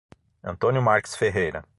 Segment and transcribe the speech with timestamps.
[0.41, 1.63] Antônio Marques Ferreira